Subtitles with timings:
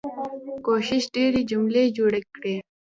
[0.65, 2.59] کوښښ ډيرې جملې جوړې کړم.